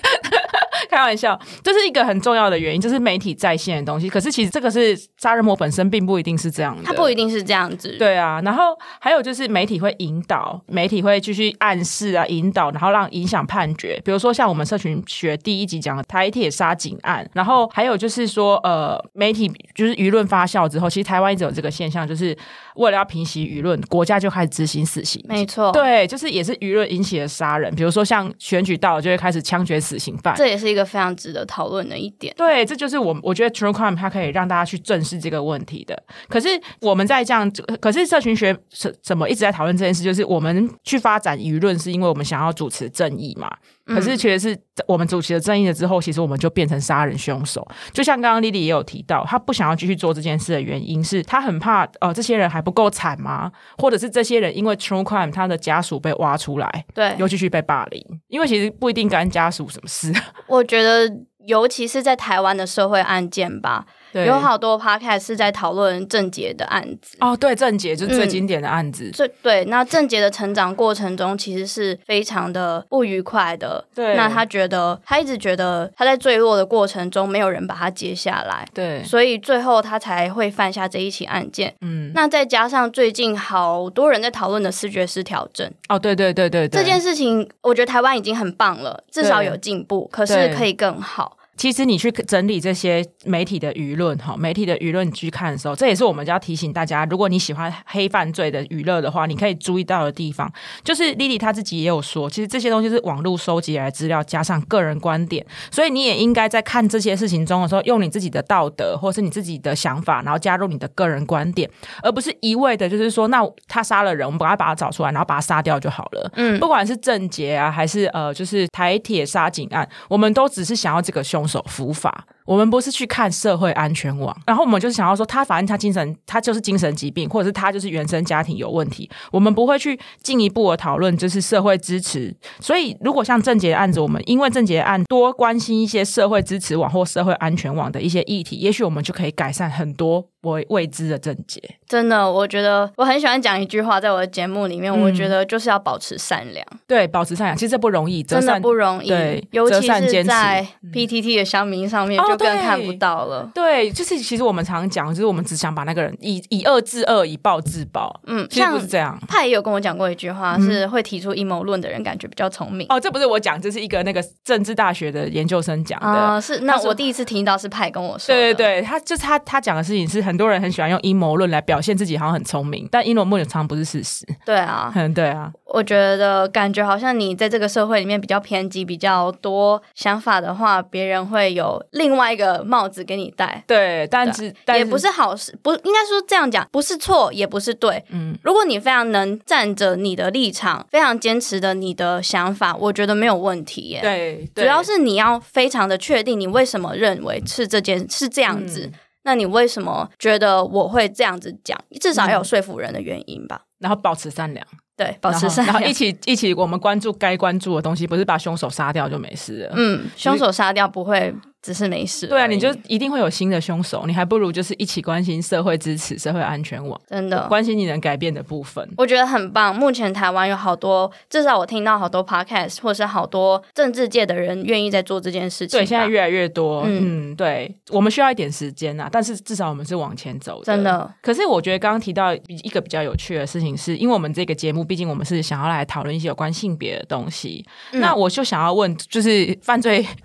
[0.90, 4.08] 开玩笑，这是一个很重要的原因，就是媒体在线的东西。
[4.08, 7.96] 可是其实这个是杀人魔本身并不一定是这样的，他不一定是这样子。
[7.98, 14.00] 对啊，然后还有就是媒体会引导，媒体会继续暗示啊，引导，然后让影响判决。
[14.04, 22.36] 比如说像我们社群学第一集讲的台铁杀警案，然后还有就是说，呃，媒体就是舆论发酵之后，其实台湾一直有这个现象，就是
[22.76, 25.24] 为了要平息舆论，国家就开始执行死刑。
[25.28, 27.74] 没错，对，就是也是舆论引起的杀人。
[27.74, 30.86] 比如说像选举到了，就会开始枪决死刑犯，这也是一个。
[30.86, 36.00] 非常值得讨论的一点，对，这就是我我觉得 True Crime 它可以让大家去正视这个问题的。
[36.28, 36.48] 可是
[36.80, 40.04] 我们在这样，可是社群学怎怎么一直在讨论这件事？
[40.04, 43.50] 就是我们去发展舆论，是因为我们想要主持正义嘛？
[43.86, 44.58] 可是，其实是
[44.88, 47.66] 我们主持了正义了之后，其实我们就变成杀人凶手。
[47.92, 53.50] 就像刚刚丽丽也有提到，她不想要继续做这件事的原因是，她很怕呃，这些人还不够惨吗？
[53.78, 58.04] 或者是这些人因为 true crime，他的家属被挖出来，对，又继续被霸凌？
[58.26, 60.12] 因为其实不一定干家属什么事。
[60.48, 61.10] 我觉得，
[61.46, 63.86] 尤其是在台湾的社会案件吧。
[64.12, 69.10] 有好多 podcast 是在讨论郑杰的案子哦，对，郑杰就是最经典的案子。
[69.10, 73.84] 最对，那郑杰的成长过程中其实是非常的不愉快的。
[73.94, 78.66] 对，那他觉得他一直觉得他在坠落的过程中没有人把他接下来。
[78.72, 81.74] 对，所以最后他才会犯下这一起案件。
[81.80, 85.70] 嗯，那再加上最近好多人在讨论的视觉失调症。
[85.88, 91.36] 哦，对对对对对，这件事情我觉得台湾已经很棒了，至少有进步，可是可以更好。
[91.56, 100.52] 其实你去整理这些媒体的舆论，哈，媒体的舆论你去看的时候，这也是我们要提醒大家，如果你喜欢黑犯罪的娱乐的话，你可以注意到的地方，
[100.84, 111.68] 就是莉莉她自己也有说，其实这些东西是网络收集来的资料加上个人观点，所以你也应该在看这些事情中的时候，用你自己的道德或是你自己的想法，然后加入你的个人观点，
[112.02, 116.30] 而不是一味的，就是说，那他杀了人，我们赶快把他找出来，然后把他杀掉就好了。
[116.34, 121.45] 嗯，不管是郑捷啊，还是呃，就是台铁杀警案，我们都只是想要这个凶。
[121.46, 122.26] 手伏法。
[122.46, 129.10] 我们不是去看社会安全网，然后我们就是想要说，他反正他精神，他就是精神疾病，或者是他就是原生家庭有问题。
[129.32, 132.32] 我们不会去进一步的讨论，就是社会支持。
[132.60, 141.60] 所以，如果像郑杰的案子，我们因为郑杰案多关心一些社会支持网或社会安全网的一些议题，也许我们就可以改善很多未未知的症结。
[141.88, 146.64] 真的，我觉得我很喜欢讲一句话，在我的节目里面，我觉得就是要保持善良。
[146.86, 149.08] 对，保持善良，其实这不容易，真的不容易。
[149.08, 152.35] 对，尤其是在 PTT 的乡民上面就。
[152.36, 153.48] 更看不到了。
[153.54, 158.14] 对，就是其实我们常讲，就是我们只想把那个人以以恶制恶，以暴制暴。
[158.26, 159.18] 嗯，其实不是这样。
[159.28, 162.86] 派也有跟我讲过一句话，是会提出阴谋论的人感觉比较聪明。
[162.88, 166.40] 哦，这不是我讲，这是一个那个政治大学的研究生讲的。
[166.40, 168.26] 是，那我第一次听到是派跟我说。
[168.34, 174.26] 对对对，他就是他他讲的事情是很多人很喜欢用阴谋论来表现自己好像很聪明，但阴谋论常常不是事实。
[174.44, 175.52] 对啊，嗯，对啊。
[175.66, 183.62] 我觉得感觉好像你在这个社会里面比较偏激、比较多想法的话，别人会有另外一个帽子给你戴。
[183.66, 188.04] 对，但是也不是好事，不应该说这样讲，不是错，也不是对。
[188.10, 194.00] 嗯，如果你非常能站着你的立场，非常坚持的你的想法，我觉得没有问题耶。
[194.00, 198.90] 对，主要是你要非常的确定你为什么认为是这件是这样子，
[199.24, 201.78] 那你为什么觉得我会这样子讲？
[202.00, 203.62] 至少要有说服人的原因吧。
[203.78, 204.66] 然后保持善良。
[204.96, 209.74] 对，保持善良，然后一起一起，我们关注该关注的东西，不是把凶手杀掉就没事了。
[209.76, 211.34] 嗯，凶手杀掉不会。
[211.66, 212.28] 只是没事。
[212.28, 218.88] 对啊，你就一定会有新的凶手，你还不如就是一起关心社会支持、社会安全网，真的关心你能改变的部分。
[218.96, 219.74] 我觉得很棒。
[219.74, 225.76] 目前台湾有好多，至少我听到好多 podcast，或是好多政治界的人愿意在做这件事情。
[225.76, 226.84] 对，现在越来越多。
[226.86, 230.62] 嗯，对，我们需要一点时间啊，但是至少我们是往前走。
[230.62, 231.12] 真的。
[231.20, 237.66] 可是我觉得刚刚提到一个比较有趣的事情，是因为我们这个节目，毕竟我们是想要来讨论一些有关性别的东西。
[237.94, 240.06] 那我就想要问，就是犯罪。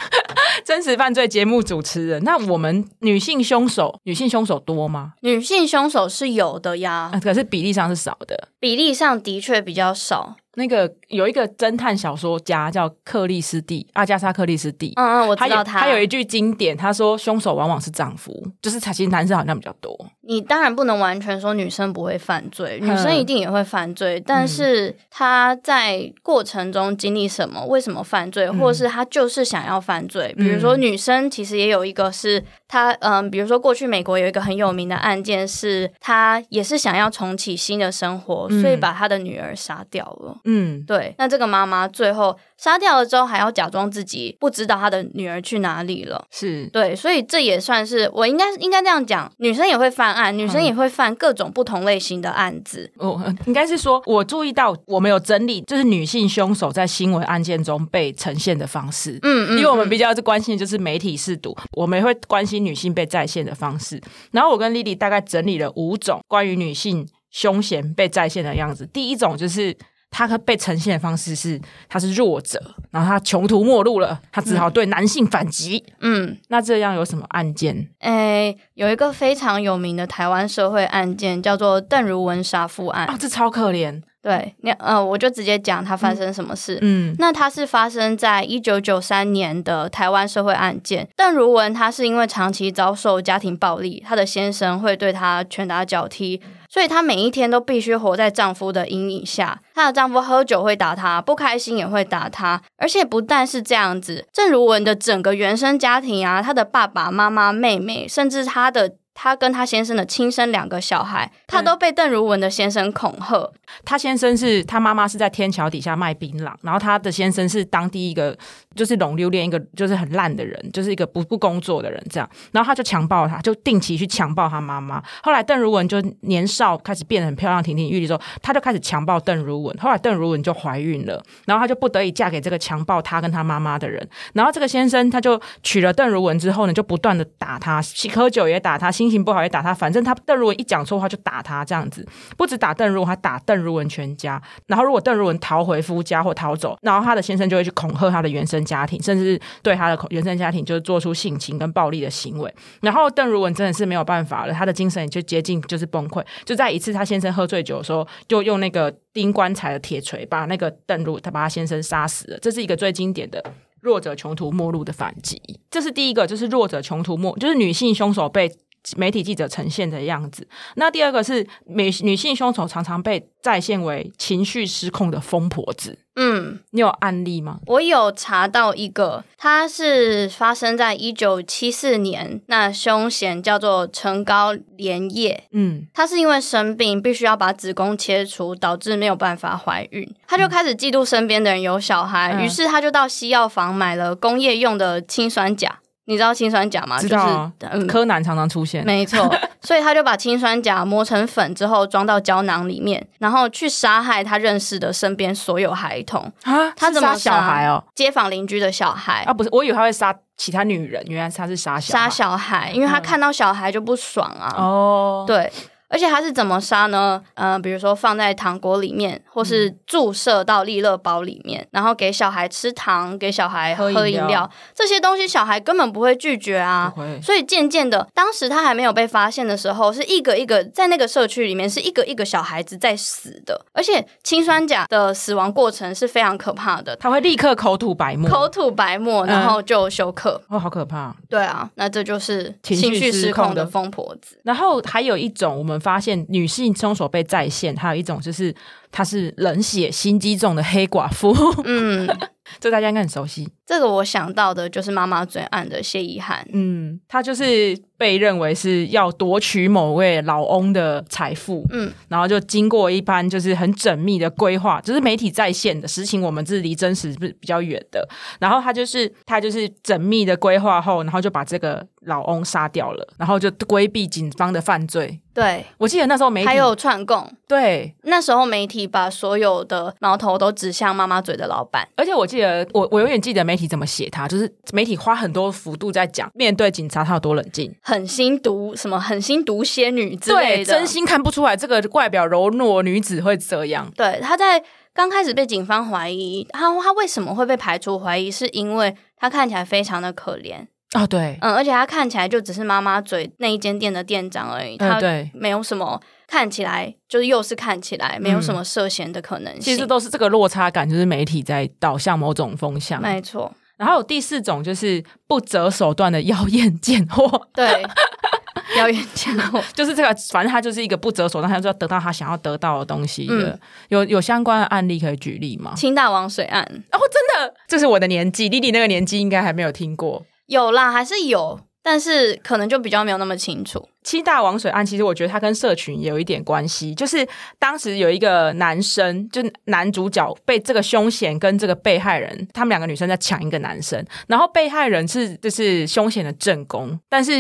[0.65, 5.13] 真实犯罪节目主持人，那我们女性凶手，女性凶手多吗？
[5.21, 10.35] 女性凶手是有的呀，可是比例上是少的，比例上的确比较少。
[10.55, 15.81] 那个有一个侦探小说家叫克里斯蒂阿加莎克里斯蒂，嗯嗯，我知道他。
[15.81, 19.97] 他有一句经典，他说凶手往往是丈夫，就是其实男生好像比较多。
[20.21, 30.33] 你当然不能完全说女生不会犯罪，女生一定也会犯罪，但是她在过程中经历什么，为什么犯罪，或是她就是想要犯罪。
[30.37, 32.43] 比如说女生其实也有一个是。
[32.67, 40.37] 她嗯，比如说过去美国有一个很有名的案件，是她也是想要重启新的生活，所以把她的女儿杀掉了。
[40.45, 41.13] 嗯，对。
[41.17, 46.25] 那这个妈妈最后杀掉了之后，还要假装自己不知道她的女儿去哪里了。
[46.31, 52.89] 是对，所以这也算是我应该应该这样讲，女生也会犯案，女生也会犯各种不同类型的案子。
[52.97, 59.19] 哦，应该是说我注意到我们有整理，就是女性凶手在新闻案件中被呈现的方式。
[59.23, 62.61] 嗯嗯，因为我们比较是关心就是媒体试读，我们也会关心。
[62.61, 63.99] 女性被再现的方式，
[64.31, 68.85] 然后我跟丽丽大概整理了五种关于女性凶险被再现的样子。
[68.93, 69.75] 第一种就是
[70.11, 71.59] 她被呈现的方式是
[71.89, 75.83] 他是弱者，然后他穷途末路了，他只好对男性反击。
[76.01, 77.89] 嗯，那这样有什么案件？
[77.99, 84.01] 诶，有一个非常有名的台湾社会案件叫做邓如文杀父案啊，这超可怜。
[84.21, 86.77] 对，那呃，我就直接讲他发生什么事。
[86.81, 91.07] 嗯，那他是发生在一九九三年的台湾社会案件。
[91.15, 99.59] 邓如文她是因为长期遭受家庭暴力，她的先生会对她拳打脚踢，所以她每一天都必须活在丈夫的阴影下。
[99.73, 108.93] 她的丈夫喝酒会打她，不开心也会打她，而且不但是这样子，郑如文的整个原生家庭啊，她的爸爸妈妈、妹妹，甚至她的。
[109.23, 113.53] 她跟她先生的亲生两个小孩，她都被邓如文的先生恐吓。
[113.85, 118.35] 她先生是她妈妈是在天桥底下卖槟榔，然后她的先生是当地一个
[118.75, 122.27] 就是龙溜恋一个就是很烂的人，就是一个不不工作的人这样。
[122.51, 125.03] 然后他就强暴她，就定期去强暴她妈妈。
[125.21, 129.77] 后来邓如文就年少开始变得很漂亮亭亭玉立之后，他就开始强暴邓如文。
[129.77, 134.07] 后来邓如文就怀孕了，然后她就不得已嫁给这个强暴她跟她妈妈的人。
[134.33, 137.79] 然后这个先生他就娶了邓如文之后呢，就不断的打她，
[138.15, 138.89] 喝酒也打她。
[138.91, 142.07] 心情不好也打他，反正他邓如文一讲错话就打他，这样子
[142.37, 144.41] 不止打邓如文，还打邓如文全家。
[144.67, 152.53] 然后如果邓如文逃回夫家或逃走，然后他的先生就会去恐吓他的原生家庭，甚至对他的原生家庭就是做出性侵跟暴力的行为。
[152.81, 156.25] 然后邓如文真的是没有办法了，他的精神就接近就是崩溃。
[156.45, 162.39] 就在一次他先生喝醉酒的时候，就用那个钉棺材的铁锤把那个邓如他把他先生杀死了。
[162.39, 163.43] 这是一个最经典的。
[163.81, 165.41] 弱者穷途末路的反击，
[165.71, 168.47] 这是第一个，就是弱者穷途末，就是女性凶手被
[168.95, 170.47] 媒体记者呈现的样子。
[170.75, 175.99] 那第二个是女女性凶手常常被再现为情绪失控的疯婆子。
[176.17, 177.59] 嗯，你有案例吗？
[177.67, 185.45] 我有查到一个，它是发生在一九七四年，那凶险叫做陈高莲叶。
[185.51, 195.79] 嗯，她是因为生病，必须要把子宫切除，导致没有办法怀孕，她就开始嫉妒身边的人有小孩，于是她就到西药房买了工业用的氰酸钾。
[196.05, 196.97] 你知道氰酸钾吗？
[196.97, 197.51] 知道，
[197.87, 198.83] 柯南常常出现。
[198.85, 206.71] 没错，所以他就把氰酸钾磨成粉之后装到胶囊里面，然后去杀害他认识的身边所有孩童啊！
[206.75, 207.83] 他怎么小孩哦？
[207.95, 209.33] 街坊邻居的小孩啊？
[209.33, 214.53] 不是，我以为他会杀其他女人，原来他是杀小杀小孩，因为他看到小孩就不爽啊。
[214.57, 215.51] 哦，对。
[215.91, 217.21] 而且他是怎么杀呢？
[217.33, 226.93] 呃，比如说放在糖果里面，或是注射到利乐包里面，然后给小孩吃糖，给小孩喝饮料，这些东西小孩根本不会拒绝啊。
[227.21, 233.65] 所以渐渐的，当时他还没有被发现的时候，是一个一个在那个社区里面是一个一个小孩子在死的。
[233.73, 240.41] 而且氰酸钾的死亡过程是非常可怕的，他会立刻口吐白沫，口吐白沫，然后就休克。
[240.47, 241.13] 哦，好可怕！
[241.29, 244.39] 对啊，那这就是情绪失控的疯婆子。
[244.43, 245.80] 然后还有一种我们。
[245.81, 248.55] 发现女性凶手被再现，还有一种就是
[248.91, 251.35] 她是冷血心机重的黑寡妇。
[251.65, 252.07] 嗯，
[252.61, 253.49] 这大家应该很熟悉。
[253.65, 256.47] 这个我想到的就是妈妈最暗的谢依涵。
[256.53, 257.77] 嗯，她就是。
[258.01, 268.03] 被认为是要夺取某位老翁的财富，嗯，然后就经过一番就是很缜密的规划，就是媒体在线的实情，我们是离真实是比较远的。
[268.39, 275.21] 然后她就是她就是缜密的规划后，然后就把这个老翁杀掉了，然后就规避警方的犯罪。
[275.33, 277.31] 对，我记得那时候媒体还有串供。
[277.47, 281.87] 对，那时候媒体把所有的矛头都指向妈妈嘴的老板。
[281.95, 287.73] 而且我记得我我永远记得媒体怎么写他，就是媒体花很多幅度在讲面对警察他有多冷静。
[287.81, 288.99] 狠心毒什么？
[288.99, 293.89] 狠心毒仙女之类的，真心看不出来这个外表柔弱女子会这样。
[293.95, 294.61] 对，她在
[294.93, 298.29] 刚开始被警方怀疑，她她为什么会被排除怀疑？
[298.29, 304.99] 是因为她看起来非常的可怜啊，对，嗯，而且他看起来就只是妈妈嘴那一间店的店长而已，他
[305.33, 309.61] 没有什么看起来就是又是看起来没有什么涉嫌的可能性。
[309.61, 313.51] 其实都是这个落差感，就是媒体在导向某种风向，没错。
[313.77, 317.65] 然后有第四种就是不择手段的妖艳贱货，对。
[318.77, 323.59] 妖艳贱货 就是这个，反正他就是一个不择手段，他就要得到他想要得到的东西的。
[323.89, 325.73] 有有相关的案例可以举例吗？
[325.75, 326.61] 清大王水案
[326.91, 330.23] 哦，真的，这是我的年纪，弟弟那个年纪应该还没有听过。
[330.51, 331.59] 有啦，还是有。
[331.83, 333.89] 但是可能就比较没有那么清楚。
[334.03, 336.93] 七大王水案，其实我觉得它跟社群也有一点关系。
[336.95, 337.27] 就是
[337.59, 347.33] 当时有一个男生，就男主角被这个凶险跟这个被害人，他们两个女生在抢一个男生，然后被害人是就是凶险的正宫，但是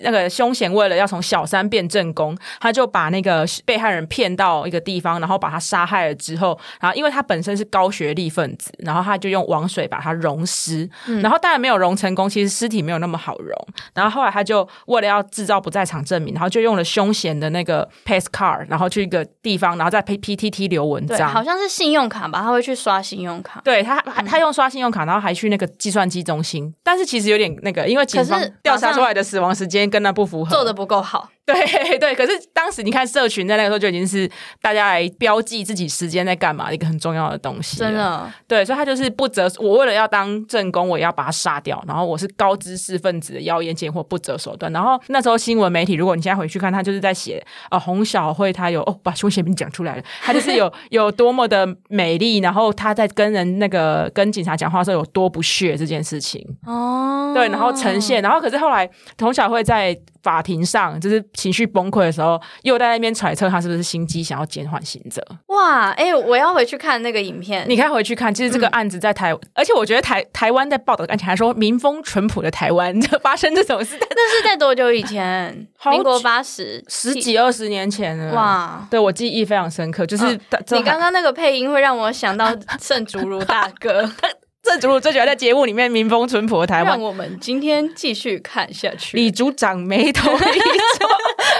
[0.00, 10.88] 那个凶险为了要从小三变正宫，他就把那个被害人骗到一个地方，然后把他杀害了之后，然后因为他本身是高学历分子，然后他就用王水把他溶尸，
[11.20, 13.52] 然后当然没有溶成功，其实尸体没有那么好溶，
[13.94, 16.03] 然后后来他就为了要制造不在场。
[16.04, 23.60] 证明，然后就用了凶险的那个 pass card，然后去一个地方，然后再 P P T T 留文章，好像是信用卡吧，他会去刷信用卡。
[23.64, 31.30] 对他，他用刷信用卡，然后还去那个计算机中心，但是其实有点那个，因为警方调查出来的死亡时间跟那不符合，做的不够好。
[31.46, 34.26] 对对，可是当时你看社群在那个时候就已经是
[34.62, 38.32] 大家来标记自己时间在干嘛的一个很重要的东西，真的。
[38.48, 44.72] 对，所以他就是不择我为了要当正宫，我也要把他杀掉，然后我是高知识分子的妖言贱货不择手段。
[44.72, 58.88] 然后那时候新闻媒体，如果你现在回去看，他就是在写啊洪小慧，她有哦把凶险名讲出来了，她就是有 有多么的美丽，然后她在跟人那个跟警察讲话的时候有多不屑这件事情哦，对，然后呈现，然后可是后来
[59.18, 59.94] 洪小慧在。
[60.24, 65.22] 法庭上就是情绪崩溃的时候，又在那边揣测他是不是心机，想要减缓刑责。
[65.48, 67.64] 哇，哎，我要回去看那个影片。
[67.68, 75.68] 你可以回去看，其实这个案子在台，而且我觉得台台湾在报道案情还说民风淳朴的台湾 发生这种事，那是在多久以前？
[75.90, 78.34] 民国八十十几二十年前了。
[78.34, 80.32] 哇，对我记忆非常深刻，就是
[80.70, 82.50] 你刚刚那个配音会让我想到
[82.80, 84.10] 盛竹如大哥。
[84.64, 86.92] 这组最喜欢在节目里面民风淳朴的台湾。
[86.92, 89.16] 让我们今天继续看下去。
[89.16, 91.06] 李组长眉头一皱，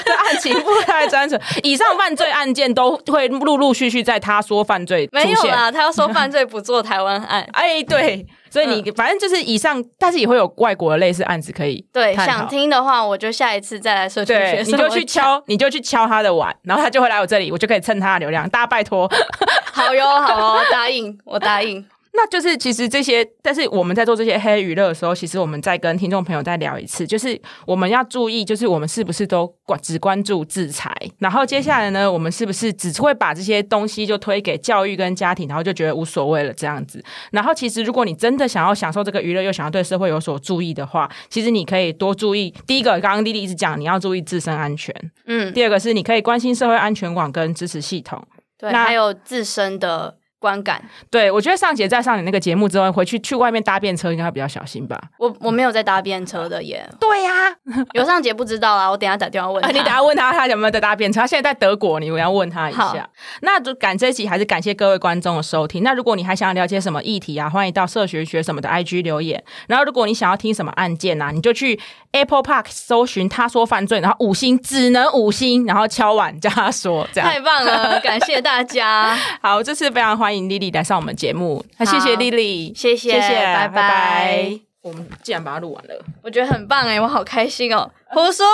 [0.05, 1.39] 这案情不太单纯。
[1.63, 7.47] 以上犯罪案件都会陆陆续续在他说犯罪没有啦，他要说犯罪不做台湾案。
[7.53, 11.87] 哎，对，所以你反正就是以上，但是也会有外国的类似案子可以。
[11.93, 14.63] 对，想听的话，我就下一次再来社群学。
[14.63, 18.49] 你就去敲，你就去敲他的碗，然后他就会来我这里，我就可以蹭他的流量。
[18.49, 19.11] 大家拜托，
[19.73, 21.85] 好哟，好哦，答应，我答应。
[22.17, 37.03] 那就是其实这些，但是我们在做这些黑娱乐的时候，其实我们在跟听众朋友再聊一次，就是我们要注意，就是我们是不是都关只关注制裁，然后接下来呢，我们是不是只会把这些东西就推给教育跟家庭，然后就觉得无所谓了这样子。
[37.33, 42.55] 然后其实如果你真的想要享受这个娱乐，又想要对社会有所注意的话，其实你可以多注意。
[42.65, 44.95] 第一个，刚刚丽丽一直讲，你要注意自身安全。
[45.27, 45.53] 嗯。
[45.53, 48.25] 第二个是你可以关心社会安全网跟支持系统。
[48.57, 48.73] 对。
[48.73, 50.19] 还有自身的。
[50.45, 50.79] 观感，
[51.11, 55.01] 对我觉得上节在上你那个节目之后，回去去外面搭便车应该会比较小心吧。
[55.17, 56.87] 我我没有在搭便车的耶。
[57.01, 57.57] 对呀，
[57.95, 59.67] 有尚杰不知道啊，我等下打电话问。
[59.71, 61.21] 你等下问他，他有没有在搭便车？
[61.21, 63.09] 他现在在德国，你我要问他一下。
[63.41, 65.83] 那就感这一集还是感谢各位观众的收听。
[65.83, 69.43] 那如果你还想要了解什么议题啊，欢迎到社学学什么的 IG 留言。
[69.69, 71.81] 然后如果你想要听什么案件啊，你就去
[72.13, 77.31] Apple Park 搜寻他说犯罪，然后五星只能五星，然后敲碗叫他说这样。
[77.31, 79.17] 太棒了， 感谢大家。
[79.41, 81.15] 好，这次非常欢迎丽丽来上我们。
[81.15, 84.61] 节目，那谢谢丽丽，谢谢，谢谢，拜拜。
[84.83, 87.89] 我们既然把它录完了，我觉得很棒哎，我好开心哦。
[88.09, 88.45] 胡说，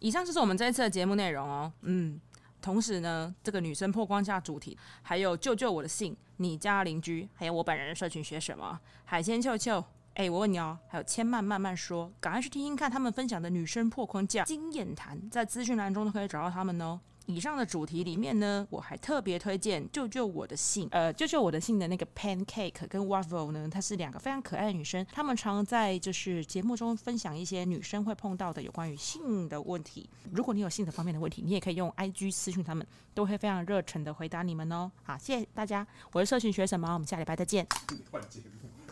[0.00, 1.72] 以上就是我们这一次的节目内容哦。
[1.82, 2.20] 嗯，
[2.60, 8.78] 同时呢，这个女生破框架主题，还有救救我的信，你家邻居，还有我本人的社群学什么？
[9.06, 9.82] 海鲜球球，
[10.14, 17.00] 哎，我问你哦，还有千曼慢慢说，赶快去听听看他们分享的女生破框架经验谈，在资讯栏中都可以找到他们哦。
[17.26, 20.86] 以上的主题里面呢，我还特别推荐《救救我的信》。
[20.92, 30.08] 呃，《救救我的信》的那个 Pancake 跟 Waffle 呢，她是两个非常可爱的女生，她们常在就是节目中分享一些女生会碰到的有关于性的问题。
[30.32, 34.90] 如果你有性的方面的问题，你也可以用 IG 私讯他们，都会非常热忱的回答你们哦。
[35.02, 36.92] 好，谢谢大家，我是社群学什么？
[36.92, 37.66] 我们下礼拜再见。